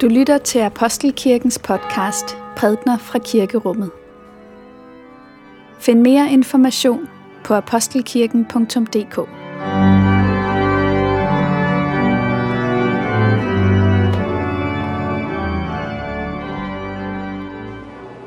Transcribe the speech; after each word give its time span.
Du 0.00 0.08
lytter 0.08 0.38
til 0.38 0.58
Apostelkirkens 0.58 1.58
podcast 1.58 2.36
Prædner 2.56 2.98
fra 2.98 3.18
Kirkerummet. 3.18 3.90
Find 5.78 6.00
mere 6.00 6.30
information 6.30 7.08
på 7.44 7.54
apostelkirken.dk. 7.54 9.16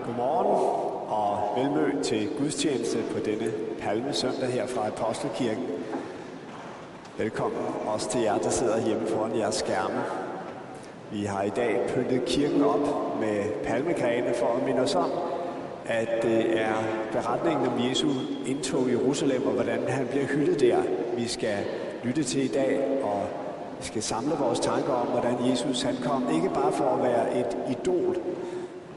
Godmorgen 0.06 0.48
og 1.10 1.58
velmødt 1.58 2.06
til 2.06 2.30
gudstjeneste 2.38 2.98
på 3.14 3.20
denne 3.26 3.52
palmesøndag 3.82 4.50
her 4.50 4.68
fra 4.68 4.88
Apostelkirken. 4.88 5.66
Velkommen 7.18 7.62
også 7.86 8.10
til 8.10 8.22
jer, 8.22 8.38
der 8.38 8.50
sidder 8.50 8.86
hjemme 8.86 9.08
foran 9.08 9.38
jeres 9.38 9.56
skærme. 9.56 10.27
Vi 11.12 11.24
har 11.24 11.44
i 11.44 11.50
dag 11.50 11.80
pyntet 11.88 12.26
kirken 12.26 12.62
op 12.62 12.80
med 13.20 13.64
palmegrene 13.64 14.34
for 14.34 14.58
at 14.58 14.66
minde 14.66 14.82
os 14.82 14.96
om, 14.96 15.12
at 15.86 16.10
det 16.24 16.62
er 16.62 16.74
beretningen 17.12 17.68
om 17.68 17.90
Jesu 17.90 18.08
indtog 18.46 18.90
i 18.90 18.92
Jerusalem 18.92 19.48
og 19.48 19.54
hvordan 19.54 19.80
han 19.88 20.08
bliver 20.08 20.26
hyldet 20.26 20.60
der. 20.60 20.78
Vi 21.18 21.28
skal 21.28 21.58
lytte 22.04 22.24
til 22.24 22.44
i 22.44 22.48
dag, 22.48 23.00
og 23.04 23.22
vi 23.80 23.86
skal 23.86 24.04
samle 24.04 24.36
vores 24.40 24.60
tanker 24.60 24.94
om, 24.94 25.08
hvordan 25.08 25.50
Jesus 25.50 25.82
han 25.82 25.96
kom, 26.04 26.24
ikke 26.36 26.50
bare 26.54 26.72
for 26.72 26.86
at 26.86 27.04
være 27.04 27.40
et 27.40 27.58
idol, 27.70 28.18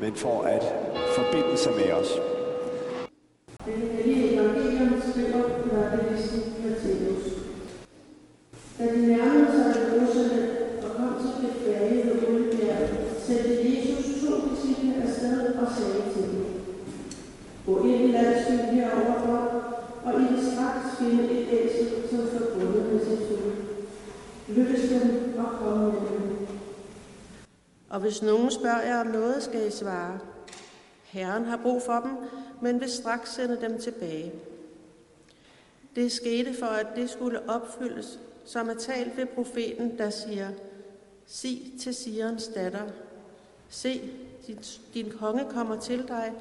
men 0.01 0.15
for 0.15 0.43
at 0.43 0.65
forbinde 1.17 1.57
sig 1.57 1.73
med 1.73 1.93
os. 1.93 2.09
Det 3.67 3.75
hellige 3.75 4.35
evangelium 4.35 5.03
skriver 5.11 5.45
evangelisten 5.73 6.43
Matthæus. 6.65 7.23
Da 8.79 8.85
de 8.85 9.07
nærmede 9.07 9.40
sendte 13.31 13.55
Jesus 13.63 14.23
to 14.23 14.33
disciple 14.49 15.03
afsted 15.03 15.55
og 15.55 15.67
sagde 15.77 16.13
til 16.15 16.23
dem, 16.23 16.47
Gå 17.67 17.85
ind 17.85 18.09
i 18.09 18.13
landsbyen 18.13 18.59
herover 18.59 19.61
og 20.05 20.21
I 20.21 20.25
vil 20.25 20.53
straks 20.53 20.99
finde 20.99 21.31
et 21.31 21.49
æsel, 21.51 22.09
som 22.11 22.29
står 22.29 22.55
bundet 22.55 22.93
med 22.93 23.05
sin 23.05 23.19
fod. 23.29 23.53
Løs 24.49 24.89
dem 24.91 25.35
og 25.39 25.59
kom 25.59 25.79
med 25.79 25.93
dem. 26.11 26.47
Og 27.91 28.01
hvis 28.01 28.23
nogen 28.23 28.51
spørger 28.51 28.83
jer 28.83 29.01
om 29.01 29.07
noget, 29.07 29.43
skal 29.43 29.67
I 29.67 29.71
svare. 29.71 30.19
Herren 31.05 31.45
har 31.45 31.57
brug 31.57 31.83
for 31.83 32.01
dem, 32.01 32.17
men 32.63 32.81
vil 32.81 32.91
straks 32.91 33.35
sende 33.35 33.59
dem 33.61 33.79
tilbage. 33.79 34.33
Det 35.97 36.13
skete 36.13 36.55
for, 36.55 36.67
at 36.67 36.87
det 36.97 37.11
skulle 37.11 37.51
opfyldes, 37.51 38.21
som 38.45 38.69
er 38.69 38.75
talt 38.75 39.17
ved 39.17 39.27
profeten, 39.27 39.99
der 39.99 40.11
siger, 40.11 40.49
Sig 41.27 41.73
til 41.81 41.95
Sirens 41.95 42.47
datter, 42.49 42.87
se, 43.71 44.11
din, 44.47 44.59
din 44.95 45.11
konge 45.19 45.45
kommer 45.51 45.81
til 45.81 46.09
dig, 46.09 46.33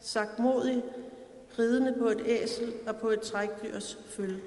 sagt 0.00 0.38
modig, 0.38 0.84
ridende 1.58 1.94
på 1.98 2.08
et 2.08 2.22
æsel 2.26 2.72
og 2.86 2.96
på 2.96 3.08
et 3.08 3.20
trækdyrs 3.20 3.98
følge. 4.06 4.42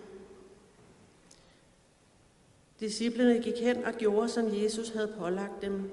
Disciplene 2.80 3.40
gik 3.40 3.60
hen 3.60 3.86
og 3.86 3.94
gjorde, 3.94 4.30
som 4.30 4.64
Jesus 4.64 4.90
havde 4.90 5.14
pålagt 5.20 5.62
dem. 5.62 5.92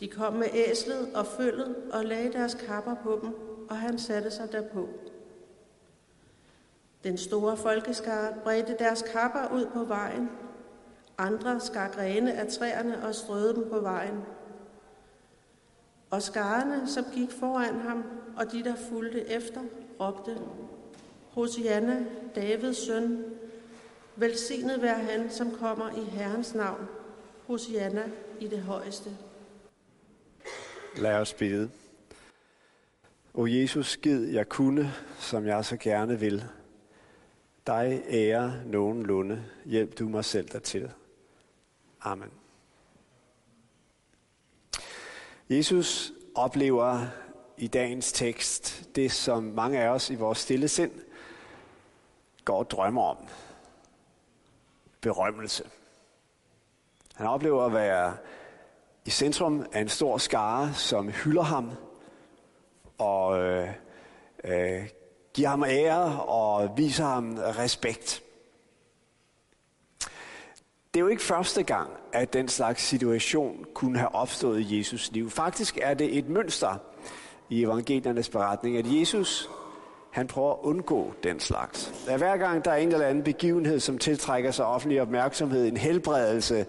De 0.00 0.08
kom 0.08 0.32
med 0.32 0.48
æslet 0.52 1.14
og 1.14 1.26
følget 1.26 1.76
og 1.92 2.04
lagde 2.04 2.32
deres 2.32 2.54
kapper 2.54 2.94
på 2.94 3.18
dem, 3.22 3.34
og 3.70 3.76
han 3.76 3.98
satte 3.98 4.30
sig 4.30 4.52
derpå. 4.52 4.88
Den 7.04 7.18
store 7.18 7.56
folkeskare 7.56 8.34
bredte 8.44 8.76
deres 8.78 9.02
kapper 9.12 9.54
ud 9.54 9.66
på 9.66 9.84
vejen. 9.84 10.28
Andre 11.18 11.60
skar 11.60 11.88
grene 11.88 12.32
af 12.32 12.46
træerne 12.48 13.06
og 13.06 13.14
strøede 13.14 13.54
dem 13.54 13.68
på 13.70 13.80
vejen. 13.80 14.16
Og 16.12 16.22
skarne, 16.22 16.88
som 16.88 17.04
gik 17.14 17.30
foran 17.30 17.80
ham, 17.80 18.04
og 18.36 18.52
de, 18.52 18.64
der 18.64 18.74
fulgte 18.76 19.30
efter, 19.30 19.60
råbte, 20.00 20.38
Hosianna, 21.30 22.04
Davids 22.34 22.86
søn, 22.86 23.24
velsignet 24.16 24.82
være 24.82 24.98
han, 24.98 25.30
som 25.30 25.50
kommer 25.50 25.90
i 25.90 26.04
Herrens 26.04 26.54
navn. 26.54 26.88
Hosianna 27.46 28.04
i 28.40 28.48
det 28.48 28.62
højeste. 28.62 29.10
Lad 30.96 31.14
os 31.14 31.34
bede. 31.34 31.70
O 33.34 33.46
Jesus, 33.46 33.90
skid 33.90 34.24
jeg 34.24 34.48
kunne, 34.48 34.92
som 35.18 35.46
jeg 35.46 35.64
så 35.64 35.76
gerne 35.76 36.20
vil. 36.20 36.44
Dig 37.66 38.02
ære 38.08 38.54
nogenlunde. 38.66 39.44
Hjælp 39.64 39.98
du 39.98 40.08
mig 40.08 40.24
selv 40.24 40.48
dertil. 40.48 40.90
Amen. 42.00 42.41
Jesus 45.56 46.12
oplever 46.34 47.06
i 47.56 47.66
dagens 47.66 48.12
tekst 48.12 48.88
det, 48.94 49.12
som 49.12 49.42
mange 49.42 49.80
af 49.80 49.88
os 49.88 50.10
i 50.10 50.14
vores 50.14 50.38
stille 50.38 50.68
sind 50.68 50.92
går 52.44 52.58
og 52.58 52.70
drømmer 52.70 53.02
om. 53.02 53.16
Berømmelse. 55.00 55.64
Han 57.14 57.26
oplever 57.26 57.64
at 57.64 57.72
være 57.72 58.16
i 59.04 59.10
centrum 59.10 59.66
af 59.72 59.80
en 59.80 59.88
stor 59.88 60.18
skare, 60.18 60.74
som 60.74 61.08
hylder 61.08 61.42
ham 61.42 61.70
og 62.98 63.38
øh, 63.38 63.68
øh, 64.44 64.88
giver 65.34 65.48
ham 65.48 65.64
ære 65.64 66.22
og 66.22 66.78
viser 66.78 67.04
ham 67.04 67.34
respekt. 67.38 68.22
Det 70.94 71.00
er 71.00 71.04
jo 71.04 71.08
ikke 71.08 71.22
første 71.22 71.62
gang, 71.62 71.90
at 72.12 72.32
den 72.32 72.48
slags 72.48 72.82
situation 72.82 73.64
kunne 73.74 73.98
have 73.98 74.14
opstået 74.14 74.60
i 74.60 74.78
Jesus 74.78 75.10
liv. 75.12 75.30
Faktisk 75.30 75.78
er 75.82 75.94
det 75.94 76.18
et 76.18 76.28
mønster 76.28 76.76
i 77.48 77.62
evangeliernes 77.62 78.28
beretning, 78.28 78.76
at 78.76 78.84
Jesus 78.88 79.50
han 80.10 80.26
prøver 80.26 80.52
at 80.52 80.58
undgå 80.62 81.12
den 81.22 81.40
slags. 81.40 82.06
At 82.08 82.18
hver 82.18 82.36
gang 82.36 82.64
der 82.64 82.70
er 82.70 82.76
en 82.76 82.92
eller 82.92 83.06
anden 83.06 83.24
begivenhed, 83.24 83.80
som 83.80 83.98
tiltrækker 83.98 84.50
sig 84.50 84.66
offentlig 84.66 85.02
opmærksomhed, 85.02 85.68
en 85.68 85.76
helbredelse 85.76 86.66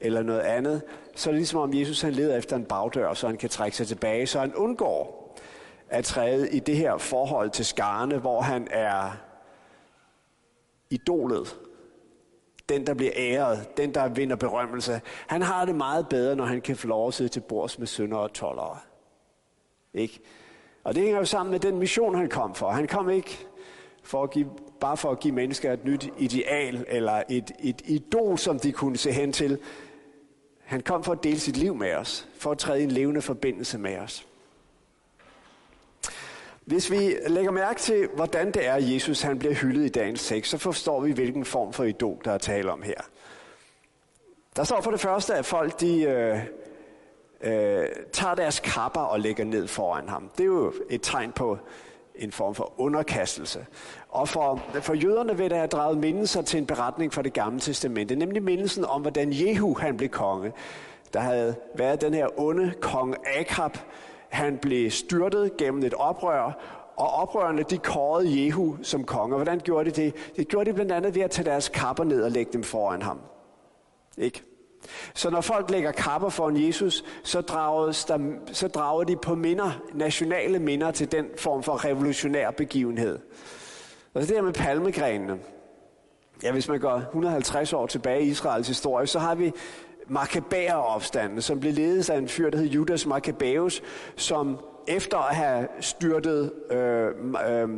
eller 0.00 0.22
noget 0.22 0.40
andet, 0.40 0.82
så 1.14 1.30
er 1.30 1.32
det 1.32 1.38
ligesom 1.38 1.60
om 1.60 1.74
Jesus 1.74 2.00
han 2.00 2.12
leder 2.12 2.36
efter 2.36 2.56
en 2.56 2.64
bagdør, 2.64 3.14
så 3.14 3.26
han 3.26 3.36
kan 3.36 3.50
trække 3.50 3.76
sig 3.76 3.86
tilbage, 3.86 4.26
så 4.26 4.40
han 4.40 4.54
undgår 4.54 5.36
at 5.88 6.04
træde 6.04 6.50
i 6.50 6.58
det 6.58 6.76
her 6.76 6.98
forhold 6.98 7.50
til 7.50 7.64
skarne, 7.64 8.18
hvor 8.18 8.40
han 8.40 8.68
er 8.70 9.16
idolet, 10.90 11.56
den 12.68 12.86
der 12.86 12.94
bliver 12.94 13.12
æret, 13.16 13.76
den 13.76 13.94
der 13.94 14.08
vinder 14.08 14.36
berømmelse. 14.36 15.00
Han 15.26 15.42
har 15.42 15.64
det 15.64 15.74
meget 15.74 16.08
bedre, 16.08 16.36
når 16.36 16.44
han 16.44 16.60
kan 16.60 16.76
få 16.76 16.86
lov 16.86 17.08
at 17.08 17.14
sidde 17.14 17.28
til 17.28 17.40
bords 17.40 17.78
med 17.78 17.86
sønder 17.86 18.16
og 18.16 18.32
tollere. 18.32 18.78
Ikke? 19.94 20.20
Og 20.84 20.94
det 20.94 21.02
hænger 21.02 21.18
jo 21.18 21.24
sammen 21.24 21.50
med 21.50 21.60
den 21.60 21.78
mission, 21.78 22.14
han 22.14 22.28
kom 22.28 22.54
for. 22.54 22.70
Han 22.70 22.86
kom 22.86 23.10
ikke 23.10 23.46
for 24.02 24.22
at 24.22 24.30
give, 24.30 24.50
bare 24.80 24.96
for 24.96 25.10
at 25.10 25.20
give 25.20 25.34
mennesker 25.34 25.72
et 25.72 25.84
nyt 25.84 26.08
ideal 26.18 26.84
eller 26.88 27.22
et, 27.28 27.52
et 27.58 27.82
idol, 27.84 28.38
som 28.38 28.58
de 28.58 28.72
kunne 28.72 28.96
se 28.96 29.12
hen 29.12 29.32
til. 29.32 29.58
Han 30.64 30.80
kom 30.80 31.04
for 31.04 31.12
at 31.12 31.24
dele 31.24 31.38
sit 31.38 31.56
liv 31.56 31.74
med 31.74 31.94
os, 31.94 32.28
for 32.34 32.50
at 32.50 32.58
træde 32.58 32.80
i 32.80 32.84
en 32.84 32.90
levende 32.90 33.22
forbindelse 33.22 33.78
med 33.78 33.98
os. 33.98 34.26
Hvis 36.66 36.90
vi 36.90 37.16
lægger 37.26 37.50
mærke 37.50 37.80
til, 37.80 38.08
hvordan 38.14 38.50
det 38.50 38.66
er, 38.66 38.72
at 38.72 38.92
Jesus 38.92 39.22
han 39.22 39.38
bliver 39.38 39.54
hyldet 39.54 39.84
i 39.84 39.88
dagens 39.88 40.26
tekst, 40.26 40.50
så 40.50 40.58
forstår 40.58 41.00
vi, 41.00 41.12
hvilken 41.12 41.44
form 41.44 41.72
for 41.72 41.84
idol, 41.84 42.18
der 42.24 42.32
er 42.32 42.38
tale 42.38 42.72
om 42.72 42.82
her. 42.82 43.00
Der 44.56 44.64
står 44.64 44.80
for 44.80 44.90
det 44.90 45.00
første, 45.00 45.34
at 45.34 45.46
folk 45.46 45.80
de, 45.80 46.02
øh, 46.02 46.38
øh, 47.40 47.88
tager 48.12 48.34
deres 48.34 48.60
kapper 48.60 49.00
og 49.00 49.20
lægger 49.20 49.44
ned 49.44 49.68
foran 49.68 50.08
ham. 50.08 50.30
Det 50.38 50.42
er 50.42 50.46
jo 50.46 50.72
et 50.90 51.00
tegn 51.02 51.32
på 51.32 51.58
en 52.14 52.32
form 52.32 52.54
for 52.54 52.72
underkastelse. 52.76 53.66
Og 54.08 54.28
for, 54.28 54.62
for 54.80 54.94
jøderne 54.94 55.36
vil 55.36 55.50
der 55.50 55.56
have 55.56 55.68
draget 55.68 55.98
mindelser 55.98 56.42
til 56.42 56.58
en 56.58 56.66
beretning 56.66 57.12
fra 57.12 57.22
det 57.22 57.32
gamle 57.32 57.60
testamente, 57.60 58.16
nemlig 58.16 58.42
mindelsen 58.42 58.84
om, 58.84 59.02
hvordan 59.02 59.32
Jehu 59.32 59.76
han 59.78 59.96
blev 59.96 60.08
konge. 60.08 60.52
Der 61.12 61.20
havde 61.20 61.56
været 61.74 62.00
den 62.00 62.14
her 62.14 62.40
onde 62.40 62.72
kong 62.80 63.16
Akab, 63.38 63.78
han 64.28 64.58
blev 64.58 64.90
styrtet 64.90 65.56
gennem 65.56 65.82
et 65.82 65.94
oprør, 65.94 66.52
og 66.96 67.08
oprørerne 67.08 67.62
de 67.62 67.78
kårede 67.78 68.44
Jehu 68.44 68.76
som 68.82 69.04
konge. 69.04 69.34
Og 69.34 69.38
hvordan 69.38 69.60
gjorde 69.60 69.90
de 69.90 70.02
det? 70.02 70.14
Det 70.36 70.48
gjorde 70.48 70.70
de 70.70 70.74
blandt 70.74 70.92
andet 70.92 71.14
ved 71.14 71.22
at 71.22 71.30
tage 71.30 71.50
deres 71.50 71.68
kapper 71.68 72.04
ned 72.04 72.22
og 72.22 72.30
lægge 72.30 72.52
dem 72.52 72.62
foran 72.62 73.02
ham. 73.02 73.20
Ikke? 74.18 74.42
Så 75.14 75.30
når 75.30 75.40
folk 75.40 75.70
lægger 75.70 75.92
kapper 75.92 76.28
foran 76.28 76.66
Jesus, 76.66 77.04
så 77.22 77.40
drages 77.40 78.04
der, 78.04 78.18
så 78.52 78.68
drager 78.68 79.04
de 79.04 79.16
på 79.16 79.34
minder, 79.34 79.70
nationale 79.94 80.58
minder 80.58 80.90
til 80.90 81.12
den 81.12 81.26
form 81.38 81.62
for 81.62 81.84
revolutionær 81.84 82.50
begivenhed. 82.50 83.18
Og 84.14 84.20
det 84.20 84.30
her 84.30 84.42
med 84.42 84.52
palmegrenene. 84.52 85.38
Ja, 86.42 86.52
hvis 86.52 86.68
man 86.68 86.80
går 86.80 86.94
150 86.96 87.72
år 87.72 87.86
tilbage 87.86 88.22
i 88.22 88.28
Israels 88.28 88.68
historie, 88.68 89.06
så 89.06 89.18
har 89.18 89.34
vi 89.34 89.52
Makkabæeropstanden, 90.08 91.42
som 91.42 91.60
blev 91.60 91.72
ledet 91.72 92.10
af 92.10 92.18
en 92.18 92.28
fyr, 92.28 92.50
der 92.50 92.58
hed 92.58 92.66
Judas 92.66 93.06
Makkabæus, 93.06 93.82
som 94.16 94.58
efter 94.86 95.18
at 95.18 95.36
have 95.36 95.68
styrtet 95.80 96.52
øh, 96.70 97.08
øh, 97.50 97.68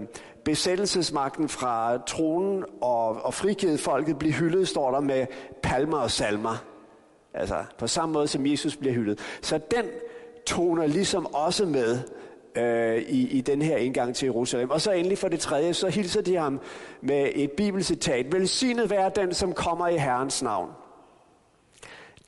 besættelsesmagten 0.45 1.49
fra 1.49 1.99
tronen 2.07 2.65
og, 2.81 3.25
og 3.25 3.35
frigivet 3.35 3.81
folket, 3.81 4.19
blev 4.19 4.33
hyldet, 4.33 4.69
står 4.69 4.91
der 4.91 5.01
med 5.01 5.27
palmer 5.63 5.99
og 5.99 6.11
salmer. 6.11 6.65
Altså 7.35 7.65
på 7.79 7.87
samme 7.87 8.13
måde 8.13 8.29
som 8.29 8.47
Jesus 8.47 8.77
bliver 8.77 8.95
hyldet. 8.95 9.19
Så 9.43 9.61
den 9.71 9.85
toner 10.47 10.87
ligesom 10.87 11.35
også 11.35 11.67
med 11.67 11.99
øh, 12.57 13.03
i, 13.03 13.29
i 13.29 13.41
den 13.41 13.63
her 13.63 13.77
indgang 13.77 14.15
til 14.15 14.27
Jerusalem. 14.27 14.71
Og 14.71 14.81
så 14.81 14.93
endelig 14.93 15.19
for 15.19 15.29
det 15.29 15.41
tredje, 15.41 15.75
så 15.75 15.89
hilser 15.89 16.23
de 16.23 16.37
ham 16.37 16.61
med 17.01 17.29
et 17.35 17.51
bibelcitat. 17.51 18.33
Velsignet 18.33 18.91
være 18.91 19.11
den, 19.17 19.35
som 19.35 19.53
kommer 19.53 19.89
i 19.89 19.97
Herrens 19.97 20.43
navn. 20.43 20.71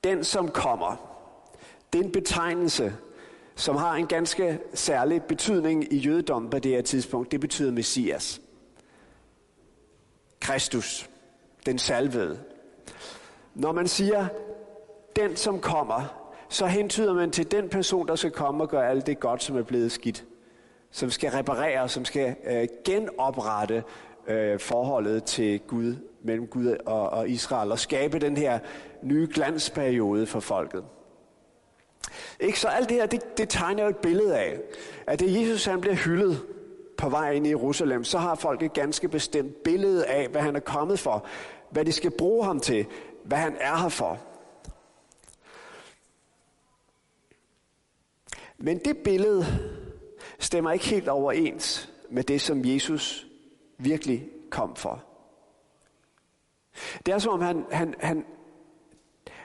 Den, 0.05 0.25
som 0.25 0.49
kommer. 0.49 0.97
Det 1.93 2.00
er 2.00 2.05
en 2.05 2.12
betegnelse, 2.12 2.97
som 3.55 3.76
har 3.76 3.94
en 3.94 4.06
ganske 4.06 4.58
særlig 4.75 5.23
betydning 5.23 5.93
i 5.93 5.97
jødedommen 5.97 6.50
på 6.50 6.58
det 6.58 6.70
her 6.70 6.82
tidspunkt. 6.82 7.32
Det 7.32 7.41
betyder 7.41 7.73
Messias. 7.73 8.41
Kristus. 10.41 11.11
Den 11.67 11.79
salvede. 11.79 12.41
Når 13.55 13.73
man 13.73 13.88
siger, 13.88 14.26
den 15.17 15.37
som 15.37 15.61
kommer, 15.61 16.31
så 16.49 16.67
hentyder 16.67 17.14
man 17.14 17.31
til 17.31 17.50
den 17.50 17.69
person, 17.69 18.08
der 18.08 18.17
skal 18.17 18.31
komme 18.31 18.64
og 18.64 18.69
gøre 18.69 18.88
alt 18.88 19.06
det 19.06 19.20
godt, 19.20 19.43
som 19.43 19.56
er 19.56 19.62
blevet 19.62 19.93
skidt. 19.93 20.25
Som 20.91 21.11
skal 21.11 21.31
reparere, 21.31 21.88
som 21.88 22.05
skal 22.05 22.37
øh, 22.47 22.69
genoprette 22.85 23.85
øh, 24.26 24.61
forholdet 24.61 25.25
til 25.25 25.61
Gud, 25.61 25.96
mellem 26.25 26.46
Gud 26.46 26.76
og, 26.87 27.11
og 27.11 27.28
Israel, 27.28 27.72
og 27.72 27.78
skabe 27.78 28.19
den 28.19 28.37
her 28.37 28.58
nye 29.02 29.28
glansperiode 29.34 30.26
for 30.26 30.40
folket. 30.40 30.84
Ikke? 32.40 32.61
Så 32.61 32.69
alt 32.69 32.88
det 32.88 32.96
her, 32.96 33.06
det, 33.06 33.38
det 33.38 33.49
tegner 33.49 33.82
jo 33.82 33.88
et 33.88 33.96
billede 33.96 34.38
af, 34.38 34.58
at 35.06 35.20
det 35.20 35.40
Jesus 35.40 35.64
han 35.64 35.81
bliver 35.81 35.96
hyldet 35.96 36.43
på 36.96 37.08
vej 37.08 37.31
ind 37.31 37.46
i 37.46 37.50
Jerusalem, 37.50 38.05
så 38.05 38.19
har 38.19 38.34
folk 38.34 38.62
et 38.62 38.72
ganske 38.72 39.08
bestemt 39.08 39.62
billede 39.62 40.06
af, 40.06 40.28
hvad 40.28 40.40
han 40.40 40.56
er 40.56 40.61
kommet 40.61 40.99
for, 40.99 41.26
hvad 41.70 41.84
de 41.84 41.93
skal 41.93 42.11
bruge 42.11 42.44
ham 42.44 42.61
til, 42.61 42.87
hvad 43.25 43.38
han 43.38 43.56
er 43.61 43.76
her 43.76 43.88
for. 43.88 44.19
Men 48.58 48.78
det 48.78 48.96
billede 48.96 49.46
stemmer 50.38 50.73
ikke 50.73 50.84
helt 50.84 51.08
overens 51.08 51.93
med 52.11 52.23
det, 52.23 52.40
som 52.40 52.64
Jesus 52.64 53.30
virkelig 53.81 54.29
kom 54.50 54.77
for. 54.77 55.05
Det 57.06 57.15
er 57.15 57.19
som 57.19 57.32
om 57.32 57.41
han, 57.41 57.65
han, 57.71 57.94
han, 57.99 58.25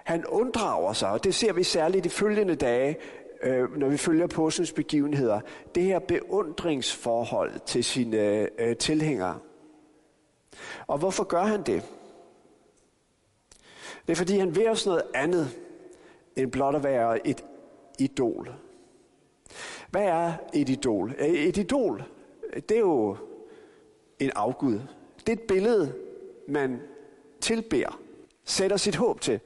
han 0.04 0.26
unddrager 0.26 0.94
sig, 0.94 1.10
og 1.10 1.24
det 1.24 1.36
ser 1.36 1.54
vi 1.54 1.64
særligt 1.64 2.04
de 2.04 2.10
følgende 2.10 2.56
dage, 2.56 2.98
øh, 3.44 3.78
når 3.78 3.90
vi 3.90 3.98
følger 3.98 4.28
påskens 4.28 4.72
begivenheder, 4.72 5.40
det 5.76 5.84
her 5.84 6.00
beundringsforhold 6.00 7.60
til 7.66 7.84
sine 7.84 8.50
øh, 8.62 8.78
tilhængere. 8.78 9.40
Og 10.88 10.98
hvorfor 10.98 11.24
gør 11.24 11.44
han 11.44 11.64
det? 11.64 11.84
Det 14.08 14.12
er 14.12 14.16
fordi, 14.16 14.38
han 14.38 14.56
vil 14.56 14.70
os 14.70 14.86
noget 14.86 15.04
andet, 15.14 15.50
end 16.36 16.52
blot 16.52 16.76
at 16.76 16.84
være 16.84 17.28
et 17.28 17.46
idol. 18.00 18.56
Hvad 19.90 20.04
er 20.04 20.34
et 20.54 20.70
idol? 20.70 21.16
Et 21.20 21.58
idol, 21.58 22.04
det 22.54 22.72
er 22.72 22.80
jo 22.80 23.18
en 24.20 24.32
afgud. 24.36 24.80
Det 25.18 25.30
er 25.30 25.34
et 25.34 25.48
billede, 25.48 25.94
man 26.48 26.82
tilbærer, 27.42 28.00
sætter 28.46 28.78
sit 28.78 28.96
håb 28.96 29.22
til. 29.22 29.40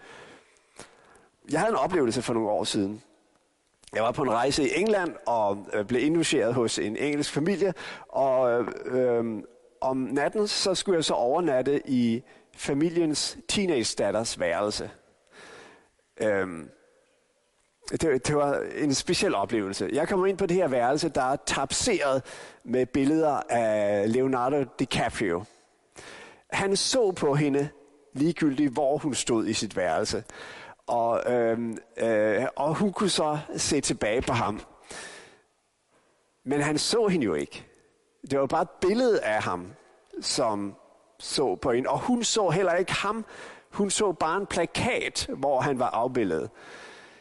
Jeg 1.52 1.60
havde 1.60 1.72
en 1.72 1.78
oplevelse 1.78 2.22
for 2.22 2.34
nogle 2.34 2.50
år 2.50 2.64
siden. 2.64 3.02
Jeg 3.94 4.04
var 4.04 4.12
på 4.12 4.22
en 4.24 4.32
rejse 4.32 4.64
i 4.64 4.72
England 4.76 5.16
og 5.28 5.68
øh, 5.74 5.86
blev 5.86 6.04
indlogeret 6.04 6.54
hos 6.54 6.80
en 6.80 6.98
engelsk 6.98 7.34
familie, 7.34 7.74
og 8.08 8.64
øh, 8.86 9.44
om 9.82 9.98
natten 9.98 10.48
så 10.48 10.76
skulle 10.76 10.96
jeg 10.96 11.06
så 11.06 11.14
overnatte 11.14 11.90
i 11.90 12.24
familiens 12.56 13.38
teenage-datters 13.48 14.40
værelse. 14.40 14.92
Øh, 16.22 16.48
det, 17.92 18.28
det 18.28 18.36
var 18.36 18.64
en 18.76 18.94
speciel 18.94 19.36
oplevelse. 19.36 19.90
Jeg 19.94 20.08
kommer 20.08 20.26
ind 20.26 20.38
på 20.38 20.46
det 20.46 20.58
her 20.58 20.68
værelse, 20.68 21.10
der 21.10 21.24
er 21.24 21.38
tapseret 21.46 22.24
med 22.64 22.86
billeder 22.86 23.42
af 23.50 24.14
Leonardo 24.14 24.64
DiCaprio. 24.80 25.44
Han 26.50 26.76
så 26.76 27.12
på 27.12 27.36
hende 27.36 27.70
ligegyldigt, 28.14 28.74
hvor 28.74 28.98
hun 28.98 29.14
stod 29.14 29.48
i 29.48 29.54
sit 29.54 29.76
værelse. 29.78 30.24
Og, 30.88 31.34
øhm, 31.34 31.78
øh, 31.98 32.46
og 32.56 32.76
hun 32.76 32.94
kunne 32.94 33.10
så 33.10 33.40
se 33.58 33.82
tilbage 33.82 34.22
på 34.22 34.34
ham. 34.34 34.62
Men 36.46 36.62
han 36.62 36.78
så 36.78 37.08
hende 37.08 37.26
jo 37.26 37.34
ikke. 37.34 37.66
Det 38.32 38.40
var 38.40 38.46
bare 38.46 38.62
et 38.62 38.70
billede 38.82 39.22
af 39.22 39.44
ham, 39.44 39.68
som 40.22 40.76
så 41.20 41.56
på 41.56 41.72
hende. 41.72 41.90
Og 41.90 42.00
hun 42.00 42.24
så 42.24 42.50
heller 42.50 42.74
ikke 42.74 42.94
ham. 42.94 43.26
Hun 43.72 43.90
så 43.90 44.12
bare 44.12 44.38
en 44.38 44.46
plakat, 44.46 45.30
hvor 45.38 45.60
han 45.60 45.80
var 45.80 45.90
afbildet. 45.90 46.50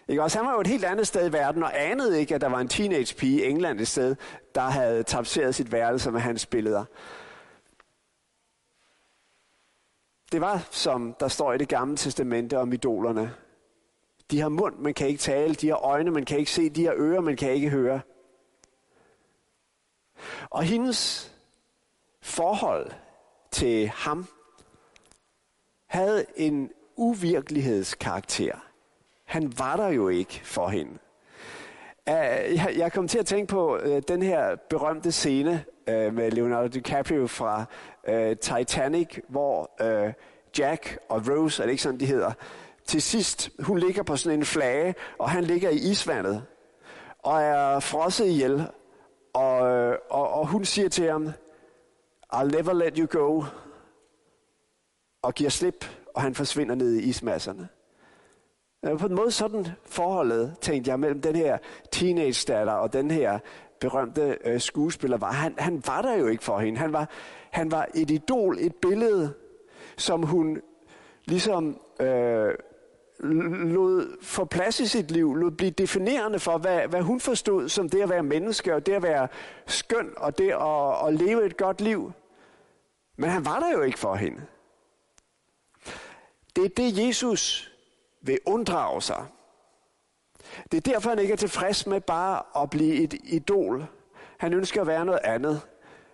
Ikke? 0.08 0.22
Også 0.22 0.38
han 0.38 0.46
var 0.46 0.55
jo 0.55 0.60
et 0.60 0.66
helt 0.66 0.84
andet 0.84 1.06
sted 1.06 1.28
i 1.28 1.32
verden, 1.32 1.62
og 1.62 1.81
anede 1.81 2.20
ikke, 2.20 2.34
at 2.34 2.40
der 2.40 2.49
var 2.49 2.60
en 2.60 2.69
teenage 2.69 3.14
pige 3.14 3.43
i 3.43 3.50
England 3.50 3.81
et 3.81 3.88
sted, 3.88 4.16
der 4.55 4.60
havde 4.60 5.02
tapseret 5.02 5.55
sit 5.55 5.72
værelse 5.72 6.10
med 6.10 6.20
hans 6.20 6.46
billeder. 6.46 6.84
Det 10.32 10.40
var, 10.40 10.69
som 10.70 11.14
der 11.20 11.28
står 11.28 11.52
i 11.52 11.58
det 11.58 11.69
gamle 11.69 11.96
testamente 11.96 12.58
om 12.58 12.72
idolerne. 12.72 13.34
De 14.31 14.40
har 14.40 14.49
mund, 14.49 14.78
man 14.78 14.94
kan 14.94 15.08
ikke 15.08 15.20
tale. 15.20 15.55
De 15.55 15.69
har 15.69 15.76
øjne, 15.76 16.11
man 16.11 16.25
kan 16.25 16.38
ikke 16.38 16.50
se. 16.50 16.69
De 16.70 16.84
har 16.84 16.94
ører, 16.96 17.20
man 17.20 17.37
kan 17.37 17.52
ikke 17.52 17.70
høre. 17.70 18.00
Og 20.50 20.62
hendes 20.62 21.32
forhold 22.20 22.93
til 23.50 23.88
ham 23.88 24.26
havde 25.87 26.26
en 26.37 26.70
uvirkelighedskarakter. 26.96 28.68
Han 29.28 29.52
var 29.58 29.76
der 29.76 29.88
jo 29.88 30.08
ikke 30.08 30.40
for 30.44 30.69
hende. 30.69 30.92
Øh, 32.08 32.78
jeg 32.78 32.92
kom 32.92 33.08
til 33.08 33.19
at 33.19 33.26
tænke 33.26 33.50
på 33.50 33.76
øh, 33.76 34.02
den 34.08 34.22
her 34.22 34.56
berømte 34.70 35.12
scene 35.12 35.64
øh, 35.88 36.14
med 36.14 36.30
Leonardo 36.30 36.66
DiCaprio 36.66 37.26
fra 37.26 37.64
Titanic, 38.40 39.19
hvor 39.28 39.70
Jack 40.58 40.98
og 41.08 41.22
Rose, 41.28 41.62
er 41.62 41.66
det 41.66 41.70
ikke 41.70 41.82
sådan, 41.82 42.00
de 42.00 42.06
hedder, 42.06 42.32
til 42.86 43.02
sidst, 43.02 43.50
hun 43.58 43.78
ligger 43.78 44.02
på 44.02 44.16
sådan 44.16 44.38
en 44.38 44.44
flage, 44.44 44.94
og 45.19 45.30
han 45.30 45.44
ligger 45.44 45.70
i 45.70 45.76
isvandet, 45.76 46.44
og 47.19 47.42
er 47.42 47.80
frosset 47.80 48.26
ihjel, 48.26 48.66
og, 49.32 49.58
og, 50.10 50.30
og 50.30 50.46
hun 50.46 50.64
siger 50.64 50.88
til 50.88 51.10
ham, 51.10 51.28
I'll 52.34 52.56
never 52.56 52.72
let 52.72 52.96
you 52.96 53.06
go, 53.20 53.44
og 55.23 55.35
giver 55.35 55.50
slip, 55.50 55.85
og 56.14 56.23
han 56.23 56.35
forsvinder 56.35 56.75
ned 56.75 56.94
i 56.94 57.02
ismasserne. 57.02 57.68
Øh, 58.87 58.99
på 58.99 59.06
en 59.06 59.14
måde 59.14 59.30
sådan 59.30 59.66
forholdet, 59.87 60.56
tænkte 60.61 60.90
jeg, 60.90 61.00
mellem 61.00 61.20
den 61.20 61.37
her 61.37 61.58
teenage-datter 61.92 62.73
og 62.73 62.92
den 62.92 63.11
her 63.11 63.38
berømte 63.80 64.38
øh, 64.44 64.61
skuespiller 64.61 65.16
var. 65.16 65.32
Han, 65.32 65.54
han 65.58 65.82
var 65.87 66.02
der 66.02 66.16
jo 66.16 66.26
ikke 66.26 66.44
for 66.44 66.58
hende. 66.58 66.78
Han 66.78 66.92
var, 66.92 67.08
han 67.50 67.70
var 67.70 67.88
et 67.94 68.11
idol, 68.11 68.56
et 68.61 68.75
billede, 68.75 69.35
som 69.97 70.23
hun 70.23 70.62
ligesom 71.25 71.80
øh, 72.00 72.54
lod 73.20 74.16
få 74.23 74.44
plads 74.44 74.80
i 74.80 74.87
sit 74.87 75.11
liv, 75.11 75.35
lod 75.35 75.50
blive 75.50 75.70
definerende 75.70 76.38
for, 76.38 76.58
hvad, 76.58 76.88
hvad 76.88 77.02
hun 77.02 77.20
forstod 77.20 77.68
som 77.68 77.88
det 77.88 78.02
at 78.02 78.11
være 78.11 78.23
menneske, 78.23 78.75
og 78.75 78.87
det 78.87 78.92
at 78.92 79.02
være 79.02 79.28
skøn, 79.66 80.12
og 80.16 80.38
det 80.38 80.50
at, 80.50 81.06
at 81.06 81.14
leve 81.14 81.47
et 81.47 81.56
godt 81.56 81.80
liv. 81.80 82.12
Men 83.16 83.30
han 83.30 83.44
var 83.44 83.61
der 83.61 83.73
jo 83.73 83.82
ikke 83.82 83.99
for 83.99 84.14
hende. 84.14 84.40
Det 86.56 86.64
er 86.64 86.68
det, 86.68 87.06
Jesus 87.06 87.73
vil 88.20 88.38
unddrage 88.46 89.02
sig. 89.02 89.26
Det 90.72 90.76
er 90.76 90.92
derfor, 90.92 91.10
han 91.10 91.18
ikke 91.18 91.32
er 91.32 91.37
tilfreds 91.37 91.87
med 91.87 92.00
bare 92.00 92.62
at 92.62 92.70
blive 92.70 92.94
et 92.94 93.14
idol. 93.25 93.87
Han 94.38 94.52
ønsker 94.52 94.80
at 94.80 94.87
være 94.87 95.04
noget 95.04 95.20
andet. 95.25 95.60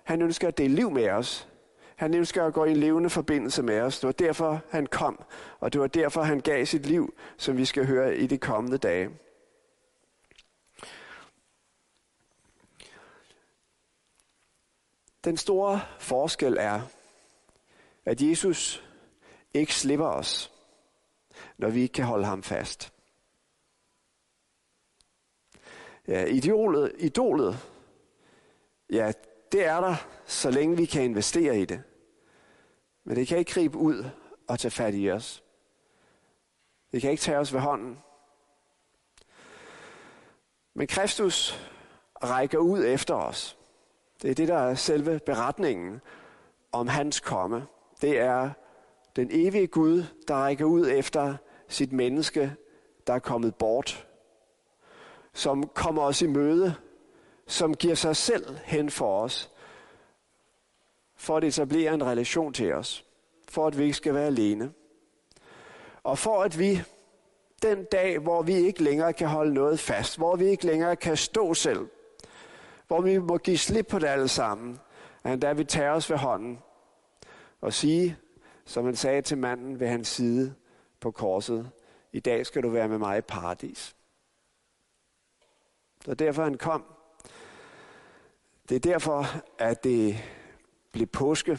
Han 0.05 0.23
ønsker 0.23 0.49
at 0.49 0.59
dele 0.59 0.75
liv 0.75 0.91
med 0.91 1.11
os. 1.11 1.49
Han 1.97 2.15
ønsker 2.15 2.45
at 2.45 2.55
gå 2.55 2.65
i 2.65 2.71
en 2.71 2.77
levende 2.77 3.11
forbindelse 3.11 3.63
med 3.63 3.81
os. 3.81 4.01
Det 4.01 4.07
var 4.07 4.13
derfor, 4.13 4.61
han 4.71 4.87
kom, 4.87 5.25
og 5.61 5.73
det 5.73 5.81
var 5.81 5.87
derfor, 5.87 6.23
han 6.23 6.41
gav 6.41 6.67
sit 6.67 6.87
liv, 6.87 7.15
som 7.37 7.57
vi 7.57 7.65
skal 7.65 7.87
høre 7.87 8.17
i 8.17 8.27
de 8.27 8.39
kommende 8.39 8.79
dage. 8.79 9.11
Den 15.25 15.37
store 15.37 15.81
forskel 15.99 16.57
er, 16.61 16.81
at 18.05 18.23
Jesus 18.23 18.85
ikke 19.55 19.75
slipper 19.75 20.07
os 20.07 20.54
når 21.65 21.71
vi 21.71 21.83
ikke 21.83 21.93
kan 21.93 22.05
holde 22.05 22.25
ham 22.25 22.43
fast. 22.43 22.93
Ja, 26.09 26.25
idolet, 26.25 26.93
idolet, 26.99 27.59
ja, 28.91 29.13
det 29.53 29.67
er 29.67 29.81
der, 29.81 29.95
så 30.27 30.51
længe 30.51 30.77
vi 30.77 30.85
kan 30.85 31.03
investere 31.03 31.61
i 31.61 31.65
det. 31.65 31.83
Men 33.05 33.17
det 33.17 33.27
kan 33.27 33.39
ikke 33.39 33.53
gribe 33.53 33.79
ud 33.79 34.05
og 34.49 34.59
tage 34.59 34.71
fat 34.71 34.95
i 34.95 35.11
os. 35.11 35.45
Det 36.93 37.01
kan 37.01 37.11
ikke 37.11 37.21
tage 37.21 37.39
os 37.39 37.53
ved 37.53 37.61
hånden. 37.61 37.99
Men 40.75 40.87
Kristus 40.87 41.69
rækker 42.23 42.59
ud 42.59 42.85
efter 42.85 43.15
os. 43.15 43.59
Det 44.23 44.31
er 44.31 44.35
det, 44.35 44.49
der 44.49 44.59
er 44.59 44.75
selve 44.75 45.19
beretningen 45.19 46.01
om 46.73 46.89
hans 46.89 47.21
komme. 47.21 47.67
Det 48.01 48.19
er 48.19 48.51
den 49.17 49.29
evige 49.33 49.67
Gud, 49.67 50.05
der 50.29 50.35
rækker 50.35 50.65
ud 50.65 50.91
efter 50.91 51.37
sit 51.69 51.93
menneske 51.93 52.57
der 53.07 53.15
er 53.15 53.19
kommet 53.19 53.55
bort, 53.55 54.07
som 55.33 55.69
kommer 55.75 56.03
os 56.03 56.23
i 56.23 56.27
møde, 56.27 56.75
som 57.47 57.75
giver 57.75 57.95
sig 57.95 58.17
selv 58.17 58.57
hen 58.65 58.91
for 58.91 59.21
os, 59.21 59.51
for 61.17 61.37
at 61.37 61.45
etablere 61.45 61.95
en 61.95 62.05
relation 62.05 62.53
til 62.53 62.73
os, 62.73 63.05
for 63.49 63.67
at 63.67 63.79
vi 63.79 63.83
ikke 63.83 63.97
skal 63.97 64.15
være 64.15 64.27
alene. 64.27 64.73
Og 66.03 66.19
for 66.19 66.43
at 66.43 66.59
vi 66.59 66.83
den 67.63 67.85
dag, 67.85 68.19
hvor 68.19 68.43
vi 68.43 68.55
ikke 68.55 68.83
længere 68.83 69.13
kan 69.13 69.29
holde 69.29 69.55
noget 69.55 69.81
fast, 69.81 70.17
hvor 70.17 70.37
vi 70.37 70.45
ikke 70.47 70.67
længere 70.67 70.97
kan 70.97 71.17
stå 71.17 71.55
selv, 71.55 71.89
hvor 72.87 73.01
vi 73.01 73.19
må 73.19 73.39
give 73.39 73.59
slip 73.59 73.87
på 73.87 73.99
det 73.99 74.07
alle 74.07 74.29
sammen, 74.29 74.79
at 75.25 75.43
der 75.43 75.55
vi 75.55 75.65
tager 75.65 75.91
os 75.91 76.11
ved 76.11 76.17
hånden 76.17 76.59
og 77.61 77.73
sige, 77.73 78.17
som 78.65 78.85
han 78.85 78.97
sagde 78.97 79.23
til 79.23 79.39
manden 79.39 79.81
ved 79.81 79.89
hans 79.89 80.09
side 80.09 80.55
på 81.05 81.11
korset, 81.11 81.71
i 82.13 82.21
dag 82.21 82.47
skal 82.47 82.63
du 82.63 82.69
være 82.69 82.89
med 82.89 82.99
mig 82.99 83.19
i 83.19 83.21
paradis. 83.21 83.97
Det 86.05 86.09
er 86.09 86.15
derfor 86.15 86.43
han 86.43 86.59
kom. 86.59 86.85
Det 88.69 88.75
er 88.75 88.81
derfor, 88.81 89.27
at 89.59 89.85
det 89.85 90.17
blev 90.93 91.07
påske. 91.07 91.59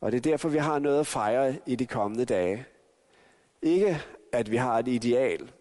Og 0.00 0.12
det 0.12 0.18
er 0.18 0.30
derfor, 0.30 0.48
vi 0.48 0.58
har 0.58 0.78
noget 0.78 1.00
at 1.00 1.06
fejre 1.06 1.58
i 1.66 1.76
de 1.76 1.86
kommende 1.86 2.24
dage. 2.24 2.66
Ikke, 3.62 4.02
at 4.32 4.50
vi 4.50 4.56
har 4.56 4.78
et 4.78 4.88
ideal 4.88 5.52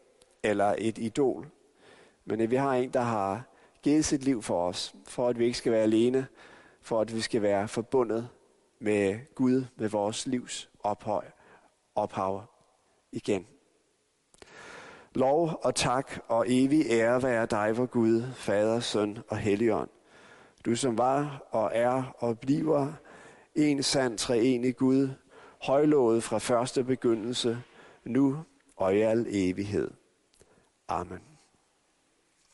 eller 0.44 0.76
et 0.78 0.98
idol, 0.98 1.48
men 2.26 2.42
at 2.42 2.52
vi 2.52 2.56
har 2.56 2.74
en, 2.74 2.90
der 2.90 3.02
har 3.02 3.44
givet 3.82 4.06
sit 4.06 4.24
liv 4.24 4.42
for 4.44 4.68
os, 4.68 4.96
for 5.06 5.30
at 5.30 5.40
vi 5.40 5.46
ikke 5.46 5.58
skal 5.58 5.72
være 5.72 5.84
alene, 5.84 6.28
for 6.82 7.02
at 7.02 7.16
vi 7.16 7.22
skal 7.22 7.42
være 7.42 7.68
forbundet 7.68 8.30
med 8.80 9.20
Gud, 9.36 9.66
med 9.76 9.90
vores 9.90 10.28
livs 10.28 10.70
ophøj, 10.84 11.26
ophav 11.98 12.44
igen. 13.12 13.48
Lov 15.16 15.60
og 15.64 15.76
tak 15.76 16.20
og 16.28 16.46
evig 16.48 16.86
ære 16.90 17.24
være 17.24 17.46
dig, 17.46 17.78
vor 17.78 17.86
Gud, 17.86 18.24
Fader, 18.36 18.80
Søn 18.80 19.18
og 19.28 19.38
Helligånd. 19.38 19.90
Du 20.66 20.76
som 20.76 20.98
var 20.98 21.44
og 21.52 21.72
er 21.74 22.16
og 22.18 22.40
bliver 22.40 22.94
en 23.56 23.84
sand 23.84 24.18
treenig 24.18 24.76
Gud, 24.76 25.10
højlået 25.62 26.24
fra 26.24 26.38
første 26.38 26.84
begyndelse, 26.84 27.64
nu 28.04 28.44
og 28.76 28.96
i 28.96 29.02
al 29.02 29.26
evighed. 29.30 29.92
Amen. 30.88 31.27